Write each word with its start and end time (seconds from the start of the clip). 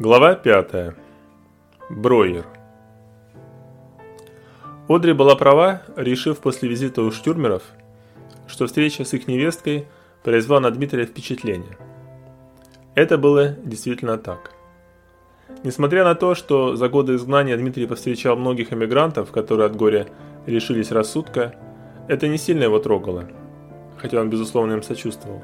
Глава 0.00 0.34
5. 0.34 0.94
Броер. 1.90 2.46
Одри 4.88 5.12
была 5.12 5.36
права, 5.36 5.82
решив 5.94 6.38
после 6.38 6.70
визита 6.70 7.02
у 7.02 7.10
Штюрмеров, 7.10 7.62
что 8.46 8.66
встреча 8.66 9.04
с 9.04 9.12
их 9.12 9.28
невесткой 9.28 9.88
произвела 10.22 10.58
на 10.60 10.70
Дмитрия 10.70 11.04
впечатление. 11.04 11.76
Это 12.94 13.18
было 13.18 13.48
действительно 13.62 14.16
так. 14.16 14.52
Несмотря 15.64 16.04
на 16.04 16.14
то, 16.14 16.34
что 16.34 16.76
за 16.76 16.88
годы 16.88 17.16
изгнания 17.16 17.58
Дмитрий 17.58 17.86
повстречал 17.86 18.36
многих 18.36 18.72
эмигрантов, 18.72 19.30
которые 19.30 19.66
от 19.66 19.76
горя 19.76 20.06
лишились 20.46 20.92
рассудка, 20.92 21.56
это 22.08 22.26
не 22.26 22.38
сильно 22.38 22.64
его 22.64 22.78
трогало, 22.78 23.28
хотя 23.98 24.18
он 24.18 24.30
безусловно 24.30 24.72
им 24.72 24.82
сочувствовал. 24.82 25.42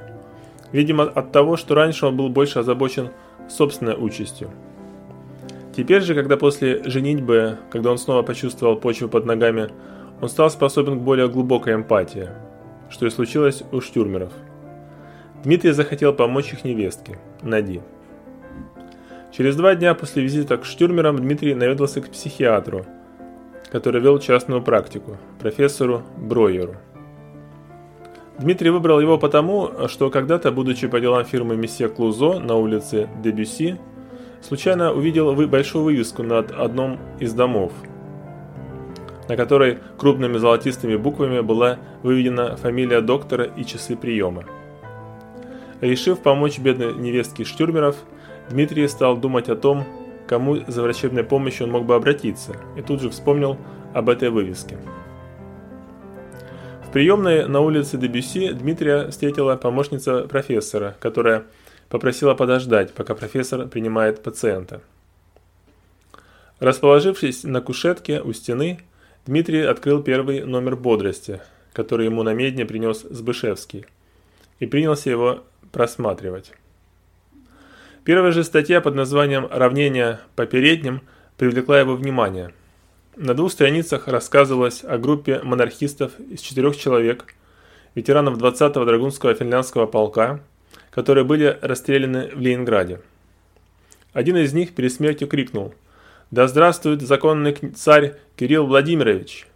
Видимо, 0.73 1.05
от 1.05 1.31
того, 1.31 1.59
что 1.59 1.75
раньше 1.75 2.07
он 2.07 2.17
был 2.17 2.31
больше 2.31 2.61
озабочен 2.61 3.11
собственной 3.49 3.95
участью. 3.95 4.51
Теперь 5.77 6.03
же, 6.03 6.15
когда 6.15 6.37
после 6.37 6.83
женитьбы, 6.85 7.59
когда 7.71 7.91
он 7.91 7.99
снова 7.99 8.23
почувствовал 8.23 8.77
почву 8.77 9.09
под 9.09 9.27
ногами, 9.27 9.69
он 10.21 10.29
стал 10.29 10.51
способен 10.51 10.99
к 10.99 11.03
более 11.03 11.29
глубокой 11.29 11.75
эмпатии, 11.75 12.31
что 12.89 13.07
и 13.07 13.11
случилось 13.11 13.63
у 13.73 13.81
штюрмеров. 13.81 14.33
Дмитрий 15.45 15.73
захотел 15.73 16.15
помочь 16.15 16.53
их 16.53 16.65
невестке, 16.65 17.19
Нади. 17.43 17.83
Через 19.37 19.55
два 19.55 19.75
дня 19.75 19.95
после 19.95 20.23
визита 20.23 20.57
к 20.57 20.65
штюрмерам 20.65 21.19
Дмитрий 21.19 21.55
наведался 21.55 22.01
к 22.01 22.09
психиатру, 22.09 22.87
который 23.71 24.01
вел 24.01 24.19
частную 24.19 24.63
практику, 24.63 25.19
профессору 25.39 26.03
Бройеру. 26.17 26.77
Дмитрий 28.39 28.69
выбрал 28.69 29.01
его 29.01 29.17
потому, 29.17 29.71
что 29.89 30.11
когда-то, 30.11 30.53
будучи 30.53 30.89
по 30.89 31.01
делам 31.01 31.25
фирмы 31.25 31.57
Месье 31.57 31.89
Клузо 31.89 32.39
на 32.39 32.57
улице 32.57 33.09
Дебюси, 33.23 33.79
случайно 34.43 34.93
увидел 34.93 35.35
большую 35.35 35.85
вывеску 35.85 36.23
над 36.23 36.51
одном 36.51 36.99
из 37.19 37.33
домов, 37.33 37.73
на 39.29 39.37
которой 39.37 39.79
крупными 39.97 40.37
золотистыми 40.37 40.97
буквами 40.97 41.41
была 41.41 41.79
выведена 42.03 42.57
фамилия 42.57 43.01
доктора 43.01 43.45
и 43.45 43.65
часы 43.65 43.97
приема. 43.97 44.45
Решив 45.81 46.19
помочь 46.21 46.59
бедной 46.59 46.93
невестке 46.93 47.45
Штюрмеров, 47.45 47.97
Дмитрий 48.51 48.87
стал 48.89 49.17
думать 49.17 49.49
о 49.49 49.57
том, 49.57 49.85
кому 50.27 50.59
за 50.67 50.83
врачебной 50.83 51.25
помощью 51.25 51.67
он 51.67 51.73
мог 51.73 51.87
бы 51.87 51.95
обратиться, 51.95 52.55
и 52.77 52.83
тут 52.83 53.01
же 53.01 53.09
вспомнил 53.09 53.57
об 53.95 54.11
этой 54.11 54.29
вывеске. 54.29 54.77
Приемной 56.97 57.47
на 57.47 57.61
улице 57.61 57.99
Дебюси 57.99 58.53
Дмитрия 58.53 59.11
встретила 59.11 59.57
помощница 59.57 60.23
профессора, 60.23 60.97
которая 60.99 61.45
попросила 61.91 62.33
подождать, 62.33 62.95
пока 62.95 63.15
профессор 63.15 63.69
принимает 63.69 64.23
пациента. 64.23 64.81
Расположившись 66.59 67.45
на 67.45 67.61
кушетке 67.61 68.23
у 68.23 68.33
стены, 68.33 68.81
Дмитрий 69.27 69.61
открыл 69.61 70.03
первый 70.03 70.45
номер 70.45 70.75
бодрости, 70.75 71.43
который 71.75 72.07
ему 72.07 72.23
на 72.23 72.33
медне 72.33 72.65
принес 72.65 73.03
Сбышевский, 73.03 73.85
и 74.59 74.65
принялся 74.65 75.11
его 75.11 75.45
просматривать. 75.73 76.53
Первая 78.05 78.33
же 78.33 78.43
статья 78.43 78.81
под 78.81 78.95
названием 78.95 79.47
«Равнение 79.51 80.21
по 80.35 80.47
передним» 80.47 81.03
привлекла 81.37 81.79
его 81.79 81.95
внимание– 81.95 82.55
на 83.17 83.33
двух 83.35 83.51
страницах 83.51 84.09
рассказывалось 84.09 84.85
о 84.85 84.99
группе 84.99 85.41
монархистов 85.43 86.13
из 86.21 86.41
четырех 86.41 86.77
человек, 86.77 87.35
ветеранов 87.95 88.37
20-го 88.39 88.85
Драгунского 88.85 89.35
финляндского 89.35 89.87
полка, 89.87 90.41
которые 90.91 91.25
были 91.25 91.59
расстреляны 91.63 92.31
в 92.35 92.39
Ленинграде. 92.39 93.01
Один 94.13 94.37
из 94.37 94.53
них 94.53 94.75
перед 94.75 94.93
смертью 94.93 95.29
крикнул 95.29 95.75
«Да 96.31 96.47
здравствует 96.47 97.01
законный 97.01 97.55
царь 97.75 98.17
Кирилл 98.37 98.67
Владимирович!» 98.67 99.47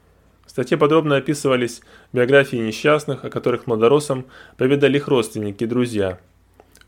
В 0.47 0.51
статье 0.51 0.77
подробно 0.79 1.17
описывались 1.17 1.83
биографии 2.13 2.57
несчастных, 2.57 3.25
о 3.25 3.31
которых 3.31 3.67
младоросам 3.67 4.27
поведали 4.57 4.97
их 4.97 5.07
родственники 5.07 5.65
и 5.65 5.67
друзья, 5.67 6.19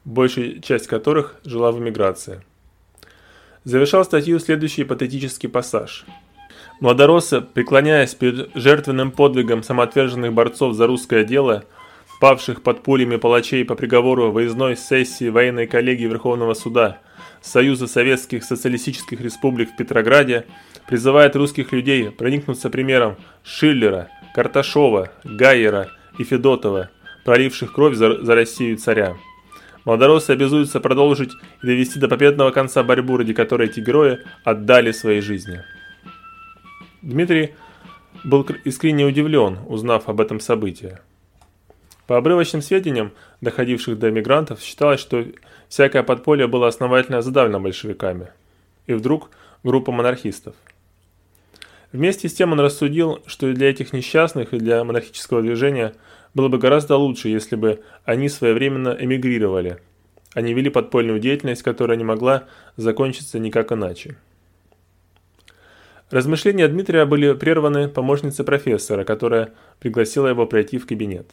большая 0.05 0.59
часть 0.61 0.87
которых 0.87 1.37
жила 1.45 1.71
в 1.71 1.79
эмиграции. 1.79 2.43
Завершал 3.65 4.05
статью 4.05 4.41
следующий 4.41 4.85
патетический 4.85 5.51
пассаж– 5.51 6.07
Младороссы, 6.83 7.41
преклоняясь 7.41 8.13
перед 8.17 8.51
жертвенным 8.57 9.13
подвигом 9.13 9.63
самоотверженных 9.63 10.33
борцов 10.33 10.75
за 10.75 10.89
русское 10.89 11.23
дело, 11.23 11.63
павших 12.21 12.65
под 12.65 12.83
пулями 12.83 13.15
палачей 13.19 13.65
по 13.65 13.77
приговору 13.77 14.33
выездной 14.33 14.77
сессии 14.77 15.29
военной 15.29 15.69
коллегии 15.69 16.07
Верховного 16.07 16.55
суда 16.55 16.99
Союза 17.41 17.87
Советских 17.87 18.43
Социалистических 18.43 19.21
Республик 19.21 19.71
в 19.71 19.77
Петрограде, 19.77 20.45
призывает 20.89 21.37
русских 21.37 21.71
людей 21.71 22.11
проникнуться 22.11 22.69
примером 22.69 23.15
Шиллера, 23.45 24.09
Карташова, 24.35 25.13
Гайера 25.23 25.89
и 26.19 26.25
Федотова, 26.25 26.91
проливших 27.25 27.73
кровь 27.73 27.95
за, 27.95 28.25
за 28.25 28.35
Россию 28.35 28.77
царя. 28.77 29.17
Молодороссы 29.85 30.33
обязуются 30.33 30.81
продолжить 30.81 31.31
и 31.63 31.67
довести 31.67 32.01
до 32.01 32.09
победного 32.09 32.51
конца 32.51 32.83
борьбу, 32.83 33.19
ради 33.19 33.35
которой 33.35 33.69
эти 33.69 33.79
герои 33.79 34.19
отдали 34.43 34.91
свои 34.91 35.21
жизни. 35.21 35.63
Дмитрий 37.03 37.55
был 38.23 38.47
искренне 38.65 39.05
удивлен, 39.05 39.59
узнав 39.67 40.09
об 40.09 40.21
этом 40.21 40.39
событии. 40.39 40.99
По 42.07 42.17
обрывочным 42.17 42.63
сведениям, 42.63 43.13
доходивших 43.41 43.99
до 43.99 44.11
эмигрантов, 44.11 44.61
считалось, 44.61 45.01
что 45.01 45.25
всякое 45.69 46.05
подполье 46.05 46.47
было 46.47 46.69
основательно 46.69 47.21
задавлено 47.21 47.59
большевиками. 47.59 48.29
И 48.87 48.95
вдруг 48.95 49.31
группа 49.65 49.91
монархистов. 49.91 50.55
Вместе 51.91 52.29
с 52.29 52.35
тем 52.35 52.53
он 52.53 52.61
рассудил, 52.61 53.21
что 53.27 53.49
и 53.49 53.55
для 53.55 53.71
этих 53.71 53.93
несчастных, 53.93 54.55
и 54.55 54.59
для 54.59 54.83
монархического 54.85 55.43
движения 55.43 55.95
было 56.35 56.49
бы 56.49 56.59
гораздо 56.59 56.97
лучше, 56.97 57.29
если 57.29 57.57
бы 57.57 57.83
они 58.05 58.29
своевременно 58.29 58.97
эмигрировали, 58.99 59.79
а 60.35 60.41
не 60.41 60.55
вели 60.55 60.71
подпольную 60.71 61.19
деятельность, 61.19 61.63
которая 61.63 61.99
не 61.99 62.05
могла 62.05 62.45
закончиться 62.77 63.39
никак 63.39 63.73
иначе. 63.73 64.17
Размышления 66.13 66.69
Дмитрия 66.69 67.07
были 67.07 67.33
прерваны 67.33 67.89
помощницей 67.89 68.45
профессора, 68.45 69.03
которая 69.03 69.55
пригласила 69.81 70.27
его 70.27 70.47
пройти 70.47 70.77
в 70.77 70.87
кабинет. 70.87 71.27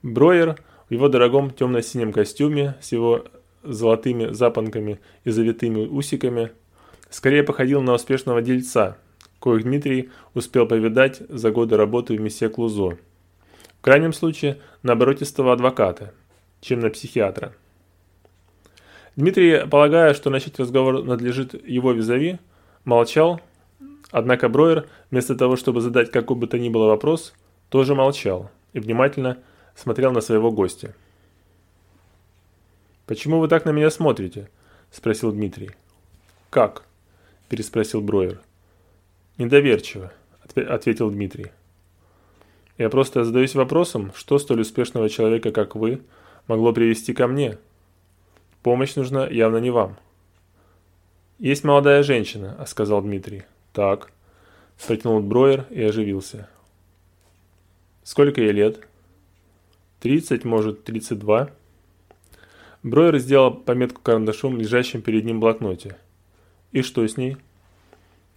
Броер 0.00 0.56
в 0.88 0.92
его 0.92 1.08
дорогом 1.08 1.50
темно-синем 1.50 2.12
костюме 2.12 2.76
с 2.80 2.92
его 2.92 3.24
золотыми 3.64 4.32
запонками 4.32 5.00
и 5.24 5.30
завитыми 5.30 5.86
усиками 5.86 6.52
скорее 7.10 7.42
походил 7.42 7.82
на 7.82 7.94
успешного 7.94 8.42
дельца, 8.42 8.96
коих 9.40 9.64
Дмитрий 9.64 10.10
успел 10.34 10.68
повидать 10.68 11.20
за 11.28 11.50
годы 11.50 11.76
работы 11.76 12.16
в 12.16 12.20
месье 12.20 12.48
Клузо. 12.48 12.96
В 13.78 13.80
крайнем 13.80 14.12
случае, 14.12 14.60
на 14.84 14.92
оборотистого 14.92 15.52
адвоката, 15.52 16.14
чем 16.60 16.78
на 16.78 16.90
психиатра. 16.90 17.54
Дмитрий, 19.16 19.66
полагая, 19.68 20.14
что 20.14 20.30
начать 20.30 20.60
разговор 20.60 21.02
надлежит 21.02 21.60
его 21.66 21.90
визави, 21.90 22.38
Молчал, 22.84 23.40
однако 24.10 24.48
Броер, 24.48 24.88
вместо 25.10 25.34
того, 25.34 25.56
чтобы 25.56 25.80
задать 25.80 26.10
какой 26.10 26.36
бы 26.36 26.46
то 26.46 26.58
ни 26.58 26.68
было 26.68 26.86
вопрос, 26.86 27.34
тоже 27.68 27.94
молчал 27.94 28.50
и 28.72 28.80
внимательно 28.80 29.38
смотрел 29.74 30.12
на 30.12 30.20
своего 30.20 30.50
гостя. 30.50 30.94
«Почему 33.06 33.40
вы 33.40 33.48
так 33.48 33.64
на 33.64 33.70
меня 33.70 33.90
смотрите?»– 33.90 34.48
спросил 34.90 35.32
Дмитрий. 35.32 35.70
«Как?»– 36.48 36.84
переспросил 37.48 38.00
Броер. 38.00 38.40
«Недоверчиво»,– 39.36 40.12
ответил 40.54 41.10
Дмитрий. 41.10 41.50
«Я 42.78 42.88
просто 42.88 43.24
задаюсь 43.24 43.54
вопросом, 43.54 44.12
что 44.14 44.38
столь 44.38 44.62
успешного 44.62 45.08
человека, 45.08 45.50
как 45.50 45.74
вы, 45.74 46.02
могло 46.46 46.72
привести 46.72 47.12
ко 47.12 47.26
мне? 47.26 47.58
Помощь 48.62 48.94
нужна 48.94 49.26
явно 49.26 49.58
не 49.58 49.70
вам». 49.70 49.96
«Есть 51.40 51.64
молодая 51.64 52.02
женщина»,— 52.02 52.62
сказал 52.66 53.00
Дмитрий. 53.00 53.44
«Так»,— 53.72 54.12
протянул 54.86 55.20
Броер 55.20 55.64
и 55.70 55.82
оживился. 55.82 56.50
«Сколько 58.02 58.42
ей 58.42 58.52
лет?» 58.52 58.86
«Тридцать, 60.00 60.44
может, 60.44 60.84
тридцать 60.84 61.18
два». 61.18 61.48
Броер 62.82 63.18
сделал 63.18 63.54
пометку 63.54 64.02
карандашом, 64.02 64.58
лежащим 64.58 65.00
перед 65.00 65.24
ним 65.24 65.40
блокноте. 65.40 65.96
«И 66.72 66.82
что 66.82 67.08
с 67.08 67.16
ней?» 67.16 67.38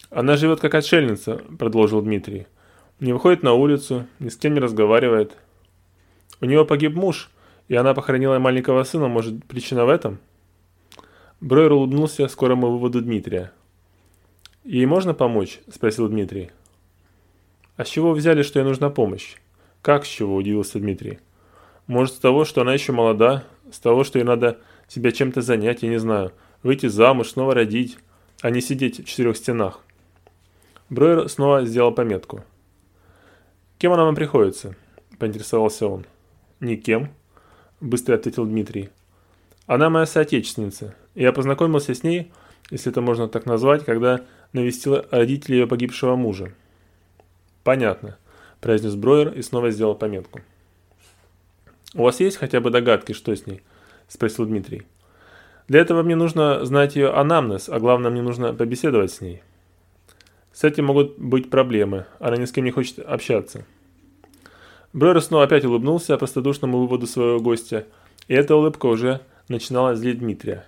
«Она 0.09 0.37
живет 0.37 0.61
как 0.61 0.73
отшельница»,— 0.73 1.41
продолжил 1.59 2.01
Дмитрий. 2.01 2.47
«Не 3.01 3.11
выходит 3.11 3.43
на 3.43 3.51
улицу, 3.51 4.07
ни 4.19 4.29
с 4.29 4.37
кем 4.37 4.53
не 4.53 4.61
разговаривает. 4.61 5.35
У 6.39 6.45
нее 6.45 6.65
погиб 6.65 6.93
муж, 6.93 7.31
и 7.67 7.75
она 7.75 7.93
похоронила 7.93 8.39
маленького 8.39 8.81
сына. 8.85 9.09
Может, 9.09 9.43
причина 9.43 9.83
в 9.83 9.89
этом?» 9.89 10.19
Бройер 11.43 11.73
улыбнулся 11.73 12.29
скорому 12.29 12.71
выводу 12.71 13.01
Дмитрия. 13.01 13.51
«Ей 14.63 14.85
можно 14.85 15.13
помочь?»– 15.13 15.59
спросил 15.69 16.07
Дмитрий. 16.07 16.51
«А 17.75 17.83
с 17.83 17.89
чего 17.89 18.13
взяли, 18.13 18.43
что 18.43 18.59
ей 18.59 18.65
нужна 18.65 18.89
помощь?» 18.89 19.35
«Как 19.81 20.05
с 20.05 20.07
чего?»– 20.07 20.35
удивился 20.37 20.79
Дмитрий. 20.79 21.19
«Может, 21.85 22.13
с 22.13 22.19
того, 22.19 22.45
что 22.45 22.61
она 22.61 22.73
еще 22.73 22.93
молода, 22.93 23.43
с 23.69 23.79
того, 23.79 24.05
что 24.05 24.19
ей 24.19 24.23
надо 24.23 24.61
себя 24.87 25.11
чем-то 25.11 25.41
занять, 25.41 25.83
я 25.83 25.89
не 25.89 25.99
знаю. 25.99 26.31
выйти 26.63 26.85
замуж, 26.85 27.31
снова 27.31 27.53
родить, 27.53 27.97
а 28.41 28.49
не 28.49 28.61
сидеть 28.61 29.03
в 29.03 29.05
четырех 29.05 29.35
стенах. 29.35 29.81
Бройер 30.89 31.27
снова 31.27 31.65
сделал 31.65 31.91
пометку. 31.91 32.45
«Кем 33.79 33.91
она 33.91 34.05
вам 34.05 34.15
приходится?»– 34.15 34.77
поинтересовался 35.19 35.87
он. 35.87 36.05
«Никем»,– 36.61 37.09
быстро 37.81 38.15
ответил 38.15 38.45
Дмитрий. 38.45 38.91
«Она 39.65 39.89
моя 39.89 40.05
соотечественница. 40.05 40.95
Я 41.15 41.31
познакомился 41.31 41.93
с 41.93 42.03
ней, 42.03 42.31
если 42.69 42.91
это 42.91 43.01
можно 43.01 43.27
так 43.27 43.45
назвать, 43.45 43.85
когда 43.85 44.21
навестил 44.51 45.05
родителей 45.11 45.59
ее 45.59 45.67
погибшего 45.67 46.15
мужа». 46.15 46.53
«Понятно»,– 47.63 48.17
произнес 48.61 48.95
Бройер 48.95 49.29
и 49.29 49.41
снова 49.41 49.71
сделал 49.71 49.95
пометку. 49.95 50.41
«У 51.93 52.03
вас 52.03 52.19
есть 52.19 52.37
хотя 52.37 52.59
бы 52.59 52.71
догадки, 52.71 53.13
что 53.13 53.35
с 53.35 53.45
ней?»– 53.45 53.61
спросил 54.07 54.45
Дмитрий. 54.45 54.83
«Для 55.67 55.79
этого 55.79 56.03
мне 56.03 56.15
нужно 56.15 56.65
знать 56.65 56.95
ее 56.95 57.11
анамнез, 57.11 57.69
а 57.69 57.79
главное, 57.79 58.11
мне 58.11 58.21
нужно 58.21 58.53
побеседовать 58.53 59.11
с 59.11 59.21
ней». 59.21 59.43
С 60.53 60.63
этим 60.63 60.85
могут 60.85 61.17
быть 61.17 61.49
проблемы, 61.49 62.05
она 62.19 62.37
ни 62.37 62.45
с 62.45 62.51
кем 62.51 62.63
не 62.63 62.71
хочет 62.71 62.99
общаться. 62.99 63.65
Бройер 64.93 65.19
снова 65.21 65.45
опять 65.45 65.65
улыбнулся 65.65 66.15
простодушному 66.15 66.77
выводу 66.77 67.07
своего 67.07 67.39
гостя, 67.39 67.87
и 68.27 68.35
эта 68.35 68.55
улыбка 68.55 68.85
уже 68.85 69.21
начинала 69.47 69.95
злить 69.95 70.19
Дмитрия. 70.19 70.65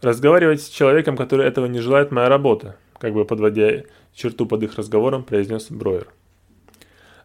«Разговаривать 0.00 0.62
с 0.62 0.68
человеком, 0.68 1.16
который 1.16 1.46
этого 1.46 1.66
не 1.66 1.80
желает, 1.80 2.10
моя 2.10 2.28
работа», 2.28 2.76
как 2.98 3.12
бы 3.12 3.24
подводя 3.24 3.84
черту 4.14 4.46
под 4.46 4.62
их 4.62 4.74
разговором, 4.76 5.24
произнес 5.24 5.70
Бройер. 5.70 6.08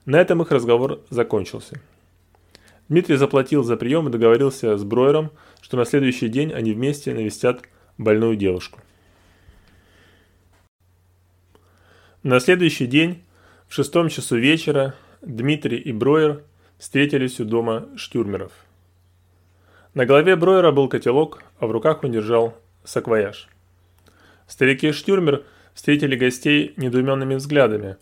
На 0.05 0.19
этом 0.19 0.41
их 0.41 0.51
разговор 0.51 1.01
закончился. 1.09 1.79
Дмитрий 2.89 3.15
заплатил 3.15 3.63
за 3.63 3.77
прием 3.77 4.07
и 4.07 4.11
договорился 4.11 4.77
с 4.77 4.83
Бройером, 4.83 5.31
что 5.61 5.77
на 5.77 5.85
следующий 5.85 6.27
день 6.27 6.51
они 6.51 6.73
вместе 6.73 7.13
навестят 7.13 7.61
больную 7.97 8.35
девушку. 8.35 8.79
На 12.23 12.39
следующий 12.39 12.87
день, 12.87 13.23
в 13.67 13.73
шестом 13.73 14.09
часу 14.09 14.37
вечера, 14.37 14.95
Дмитрий 15.21 15.77
и 15.77 15.93
Броер 15.93 16.43
встретились 16.77 17.39
у 17.39 17.45
дома 17.45 17.87
Штюрмеров. 17.95 18.51
На 19.93 20.05
голове 20.05 20.37
Броера 20.37 20.71
был 20.71 20.87
котелок, 20.87 21.43
а 21.59 21.67
в 21.67 21.71
руках 21.71 22.03
он 22.03 22.13
держал 22.13 22.55
саквояж. 22.85 23.49
Старики 24.47 24.93
Штюрмер 24.93 25.43
встретили 25.73 26.15
гостей 26.15 26.73
недоуменными 26.77 27.35
взглядами, 27.35 27.97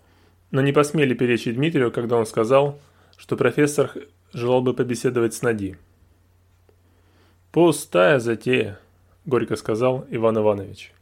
но 0.52 0.62
не 0.62 0.72
посмели 0.72 1.16
перечить 1.16 1.56
Дмитрию, 1.56 1.92
когда 1.92 2.18
он 2.18 2.28
сказал, 2.28 2.80
что 3.18 3.36
профессор 3.36 3.92
желал 4.34 4.62
бы 4.62 4.76
побеседовать 4.76 5.34
с 5.34 5.42
Нади. 5.42 5.78
«Пустая 7.52 8.20
затея»,– 8.20 8.80
горько 9.26 9.56
сказал 9.56 10.06
Иван 10.12 10.38
Иванович. 10.38 10.94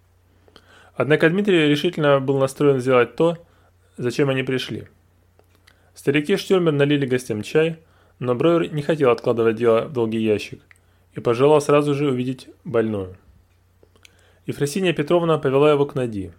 Однако 0.95 1.29
Дмитрий 1.29 1.67
решительно 1.67 2.21
был 2.21 2.37
настроен 2.37 2.79
сделать 2.79 3.17
то, 3.17 3.37
зачем 3.97 4.29
они 4.29 4.43
пришли. 4.43 4.87
Старики 5.93 6.37
Штюрмер 6.37 6.71
налили 6.71 7.05
гостям 7.05 7.41
чай, 7.41 7.77
но 8.19 8.35
Бройер 8.35 8.71
не 8.71 8.81
хотел 8.81 9.11
откладывать 9.11 9.57
дело 9.57 9.81
в 9.87 9.91
долгий 9.91 10.19
ящик 10.19 10.61
и 11.17 11.19
пожелал 11.19 11.59
сразу 11.59 11.95
же 11.95 12.11
увидеть 12.11 12.47
больную. 12.63 13.17
Ефросиния 14.45 14.93
Петровна 14.93 15.39
повела 15.39 15.71
его 15.71 15.85
к 15.87 15.95
Нади. 15.95 16.31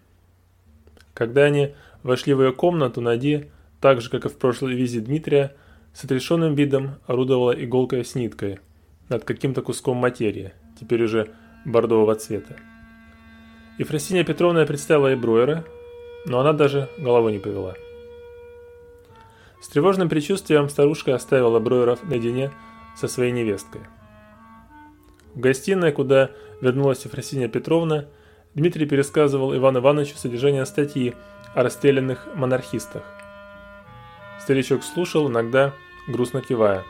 Когда 1.14 1.42
они 1.42 1.74
вошли 2.04 2.32
в 2.32 2.40
ее 2.40 2.52
комнату, 2.52 3.00
Нади, 3.00 3.50
так 3.80 4.00
же, 4.00 4.08
как 4.08 4.24
и 4.24 4.28
в 4.28 4.38
прошлой 4.38 4.74
визе 4.74 5.00
Дмитрия, 5.00 5.56
с 5.92 6.04
отрешенным 6.04 6.54
видом 6.54 6.94
орудовала 7.08 7.50
иголкой 7.50 8.04
с 8.04 8.14
ниткой 8.14 8.60
над 9.08 9.24
каким-то 9.24 9.62
куском 9.62 9.96
материи, 9.96 10.52
теперь 10.78 11.02
уже 11.02 11.32
бордового 11.64 12.14
цвета. 12.14 12.56
Ефросиния 13.78 14.22
Петровна 14.22 14.64
представила 14.64 15.08
ей 15.08 15.16
Бруера, 15.16 15.64
но 16.24 16.38
она 16.38 16.52
даже 16.52 16.88
головой 16.98 17.32
не 17.32 17.38
повела. 17.40 17.74
С 19.60 19.68
тревожным 19.68 20.08
предчувствием 20.08 20.68
старушка 20.68 21.16
оставила 21.16 21.58
Бруеров 21.58 22.04
наедине 22.04 22.52
со 22.96 23.08
своей 23.08 23.32
невесткой. 23.32 23.80
В 25.38 25.40
гостиной, 25.40 25.92
куда 25.92 26.32
вернулась 26.60 27.04
Ефросиния 27.04 27.46
Петровна, 27.46 28.06
Дмитрий 28.54 28.86
пересказывал 28.86 29.54
Ивану 29.56 29.78
Ивановичу 29.78 30.16
содержание 30.16 30.66
статьи 30.66 31.14
о 31.54 31.62
расстрелянных 31.62 32.26
монархистах. 32.34 33.04
Старичок 34.40 34.82
слушал, 34.82 35.30
иногда 35.30 35.72
грустно 36.08 36.40
кивая. 36.40 36.82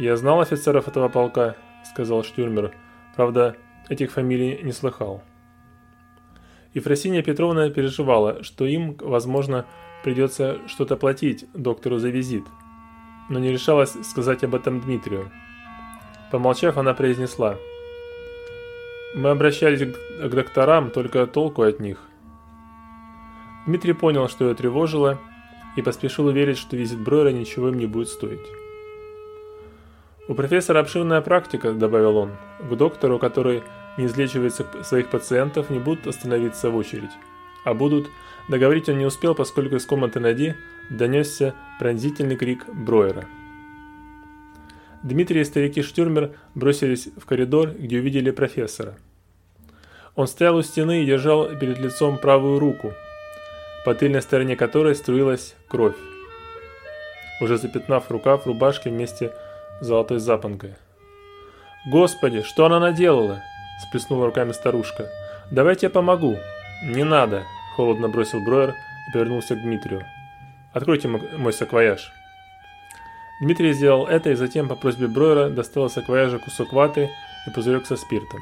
«Я 0.00 0.16
знал 0.16 0.40
офицеров 0.40 0.88
этого 0.88 1.08
полка»,— 1.08 1.54
сказал 1.92 2.24
Штюрмер. 2.24 2.74
«Правда, 3.14 3.56
этих 3.88 4.10
фамилий 4.10 4.58
не 4.64 4.72
слыхал. 4.72 5.22
Ефросиния 6.74 7.22
Петровна 7.22 7.70
переживала, 7.70 8.42
что 8.42 8.66
им, 8.66 8.96
возможно, 8.98 9.66
придется 10.02 10.58
что-то 10.66 10.96
платить 10.96 11.46
доктору 11.54 11.98
за 11.98 12.08
визит, 12.08 12.42
но 13.30 13.38
не 13.38 13.52
решалась 13.52 13.94
сказать 14.02 14.42
об 14.42 14.56
этом 14.56 14.80
Дмитрию. 14.80 15.30
Помолчав, 16.32 16.78
она 16.78 16.94
произнесла. 16.94 17.58
«Мы 19.14 19.28
обращались 19.28 19.94
к 20.18 20.28
докторам, 20.30 20.90
только 20.90 21.26
толку 21.26 21.60
от 21.60 21.78
них». 21.78 21.98
Дмитрий 23.66 23.92
понял, 23.92 24.30
что 24.30 24.48
ее 24.48 24.54
тревожило, 24.54 25.18
и 25.76 25.82
поспешил 25.82 26.26
уверить, 26.26 26.56
что 26.56 26.74
визит 26.74 26.98
Бройера 26.98 27.32
ничего 27.32 27.68
им 27.68 27.78
не 27.78 27.84
будет 27.84 28.08
стоить. 28.08 28.40
«У 30.26 30.34
профессора 30.34 30.80
обширная 30.80 31.20
практика»,— 31.20 31.72
добавил 31.74 32.16
он,— 32.16 32.30
«к 32.60 32.74
доктору, 32.76 33.18
который 33.18 33.62
не 33.98 34.06
излечивает 34.06 34.54
своих 34.86 35.10
пациентов, 35.10 35.68
не 35.68 35.80
будут 35.80 36.06
остановиться 36.06 36.70
в 36.70 36.76
очередь, 36.76 37.12
а 37.64 37.74
будут...» 37.74 38.08
Договорить 38.48 38.88
он 38.88 38.98
не 38.98 39.06
успел, 39.06 39.36
поскольку 39.36 39.76
из 39.76 39.86
комнаты 39.86 40.18
Нади 40.18 40.54
донесся 40.90 41.54
пронзительный 41.78 42.36
крик 42.36 42.66
Броера. 42.66 43.24
Дмитрий 45.02 45.40
и 45.40 45.44
старики 45.44 45.82
Штюрмер 45.82 46.32
бросились 46.54 47.08
в 47.16 47.26
коридор, 47.26 47.70
где 47.70 47.98
увидели 47.98 48.30
профессора. 48.30 48.94
Он 50.14 50.26
стоял 50.26 50.56
у 50.56 50.62
стены 50.62 51.02
и 51.02 51.06
держал 51.06 51.48
перед 51.56 51.78
лицом 51.78 52.18
правую 52.18 52.58
руку, 52.58 52.92
по 53.84 53.94
тыльной 53.94 54.22
стороне 54.22 54.54
которой 54.56 54.94
струилась 54.94 55.56
кровь, 55.68 55.96
уже 57.40 57.56
запятнав 57.56 58.10
рукав 58.10 58.46
рубашки 58.46 58.88
вместе 58.88 59.32
с 59.80 59.86
золотой 59.86 60.20
запонкой. 60.20 60.74
«Господи, 61.90 62.42
что 62.42 62.66
она 62.66 62.78
наделала?»– 62.78 63.42
сплеснула 63.88 64.26
руками 64.26 64.52
старушка. 64.52 65.10
«Давайте 65.50 65.86
я 65.86 65.90
помогу». 65.90 66.36
«Не 66.84 67.02
надо»,– 67.02 67.44
холодно 67.76 68.08
бросил 68.08 68.40
Броер 68.44 68.70
и 69.08 69.12
повернулся 69.12 69.56
к 69.56 69.62
Дмитрию. 69.62 70.04
«Откройте 70.72 71.08
мой 71.08 71.52
саквояж». 71.52 72.12
Дмитрий 73.40 73.72
сделал 73.72 74.06
это 74.06 74.30
и 74.30 74.34
затем 74.34 74.68
по 74.68 74.76
просьбе 74.76 75.08
Броера 75.08 75.48
достал 75.48 75.86
из 75.86 75.92
саквояжа 75.92 76.38
кусок 76.38 76.72
ваты 76.72 77.10
и 77.46 77.50
пузырек 77.50 77.86
со 77.86 77.96
спиртом. 77.96 78.40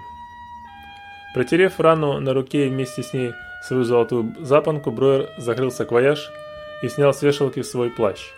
Протерев 1.32 1.80
рану 1.80 2.20
на 2.20 2.34
руке 2.34 2.66
и 2.66 2.70
вместе 2.70 3.02
с 3.02 3.12
ней 3.12 3.32
свою 3.62 3.84
золотую 3.84 4.34
запонку, 4.40 4.90
Броер 4.90 5.30
закрыл 5.38 5.70
саквояж 5.70 6.30
и 6.82 6.88
снял 6.88 7.14
с 7.14 7.22
вешалки 7.22 7.62
свой 7.62 7.90
плащ. 7.90 8.30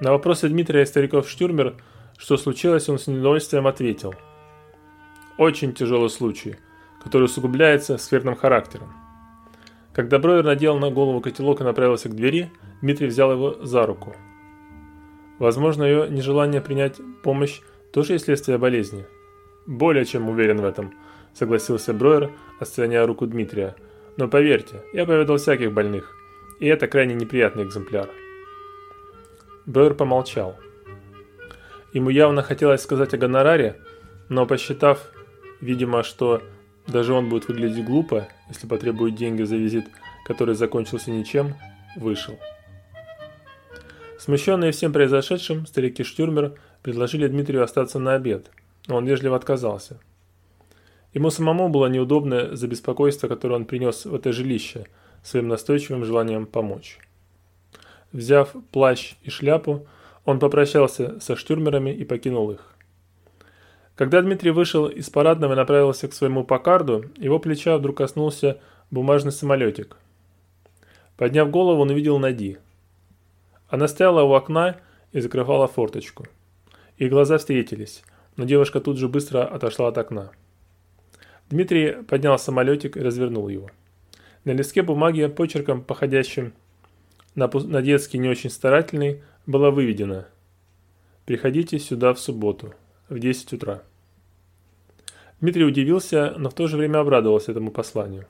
На 0.00 0.10
вопросы 0.10 0.48
Дмитрия 0.48 0.84
стариков 0.86 1.28
Штюрмер, 1.28 1.74
что 2.18 2.36
случилось, 2.36 2.88
он 2.88 2.98
с 2.98 3.06
недовольствием 3.06 3.66
ответил– 3.66 4.14
очень 5.38 5.72
тяжелый 5.72 6.10
случай, 6.10 6.56
который 7.02 7.24
усугубляется 7.24 7.98
скверным 7.98 8.36
характером. 8.36 8.92
Когда 9.94 10.18
Броер 10.18 10.44
надел 10.44 10.78
на 10.78 10.90
голову 10.90 11.20
котелок 11.20 11.60
и 11.60 11.64
направился 11.64 12.08
к 12.08 12.14
двери, 12.14 12.50
Дмитрий 12.80 13.08
взял 13.08 13.32
его 13.32 13.56
за 13.62 13.86
руку. 13.86 14.14
Возможно, 15.42 15.82
ее 15.82 16.08
нежелание 16.08 16.60
принять 16.60 17.00
помощь 17.24 17.62
тоже 17.90 18.12
есть 18.12 18.26
следствие 18.26 18.58
болезни. 18.58 19.06
Более 19.66 20.04
чем 20.04 20.28
уверен 20.28 20.60
в 20.60 20.64
этом, 20.64 20.94
согласился 21.34 21.92
Броер, 21.92 22.30
отстраняя 22.60 23.04
руку 23.04 23.26
Дмитрия. 23.26 23.74
Но 24.16 24.28
поверьте, 24.28 24.84
я 24.92 25.04
повидал 25.04 25.38
всяких 25.38 25.72
больных, 25.72 26.16
и 26.60 26.68
это 26.68 26.86
крайне 26.86 27.16
неприятный 27.16 27.64
экземпляр. 27.64 28.08
Броер 29.66 29.94
помолчал. 29.94 30.56
Ему 31.92 32.10
явно 32.10 32.44
хотелось 32.44 32.82
сказать 32.82 33.12
о 33.12 33.18
гонораре, 33.18 33.80
но 34.28 34.46
посчитав, 34.46 35.10
Видимо, 35.60 36.04
что 36.04 36.40
даже 36.86 37.12
он 37.14 37.28
будет 37.28 37.48
выглядеть 37.48 37.84
глупо, 37.84 38.28
если 38.48 38.68
потребует 38.68 39.16
деньги 39.16 39.42
за 39.42 39.56
визит, 39.56 39.86
который 40.24 40.54
закончился 40.54 41.10
ничем, 41.10 41.54
вышел. 41.96 42.38
Смущенные 44.22 44.70
всем 44.70 44.92
произошедшим, 44.92 45.66
старики 45.66 46.04
Штюрмер 46.04 46.54
предложили 46.84 47.26
Дмитрию 47.26 47.64
остаться 47.64 47.98
на 47.98 48.14
обед, 48.14 48.52
но 48.86 48.94
он 48.94 49.04
вежливо 49.04 49.34
отказался. 49.34 49.98
Ему 51.12 51.30
самому 51.30 51.68
было 51.70 51.86
неудобно 51.86 52.54
за 52.54 52.68
беспокойство, 52.68 53.26
которое 53.26 53.56
он 53.56 53.64
принес 53.64 54.04
в 54.04 54.14
это 54.14 54.30
жилище, 54.30 54.86
своим 55.24 55.48
настойчивым 55.48 56.04
желанием 56.04 56.46
помочь. 56.46 57.00
Взяв 58.12 58.54
плащ 58.70 59.14
и 59.24 59.30
шляпу, 59.30 59.88
он 60.24 60.38
попрощался 60.38 61.18
со 61.18 61.34
штюрмерами 61.34 61.90
и 61.90 62.04
покинул 62.04 62.52
их. 62.52 62.76
Когда 63.96 64.22
Дмитрий 64.22 64.52
вышел 64.52 64.86
из 64.86 65.10
парадного 65.10 65.54
и 65.54 65.56
направился 65.56 66.06
к 66.06 66.14
своему 66.14 66.44
покарду, 66.44 67.06
его 67.16 67.40
плеча 67.40 67.76
вдруг 67.76 67.96
коснулся 67.96 68.60
бумажный 68.88 69.32
самолетик. 69.32 69.96
Подняв 71.16 71.50
голову, 71.50 71.82
он 71.82 71.90
увидел 71.90 72.20
Нади. 72.20 72.58
Она 73.72 73.88
стояла 73.88 74.22
у 74.22 74.34
окна 74.34 74.76
и 75.12 75.20
закрывала 75.20 75.66
форточку. 75.66 76.26
Их 76.98 77.08
глаза 77.08 77.38
встретились, 77.38 78.02
но 78.36 78.44
девушка 78.44 78.80
тут 78.82 78.98
же 78.98 79.08
быстро 79.08 79.46
отошла 79.46 79.88
от 79.88 79.96
окна. 79.96 80.30
Дмитрий 81.48 82.02
поднял 82.02 82.38
самолетик 82.38 82.98
и 82.98 83.00
развернул 83.00 83.48
его. 83.48 83.70
На 84.44 84.50
листке 84.50 84.82
бумаги 84.82 85.24
почерком, 85.26 85.82
походящим 85.82 86.52
на, 87.34 87.48
на 87.48 87.80
детский 87.80 88.18
не 88.18 88.28
очень 88.28 88.50
старательный, 88.50 89.22
было 89.46 89.70
выведено 89.70 90.26
«Приходите 91.24 91.78
сюда 91.78 92.12
в 92.12 92.20
субботу» 92.20 92.74
в 93.08 93.18
10 93.18 93.54
утра. 93.54 93.82
Дмитрий 95.40 95.64
удивился, 95.64 96.34
но 96.36 96.50
в 96.50 96.54
то 96.54 96.66
же 96.66 96.76
время 96.76 96.98
обрадовался 96.98 97.52
этому 97.52 97.70
посланию. 97.70 98.26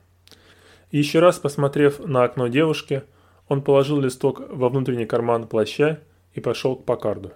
И 0.91 0.99
еще 0.99 1.19
раз 1.19 1.37
посмотрев 1.37 1.99
на 1.99 2.23
окно 2.23 2.47
девушки, 2.47 3.03
он 3.47 3.61
положил 3.61 3.99
листок 3.99 4.41
во 4.49 4.69
внутренний 4.69 5.05
карман 5.05 5.47
плаща 5.47 5.99
и 6.33 6.39
пошел 6.39 6.75
к 6.75 6.85
Покарду. 6.85 7.31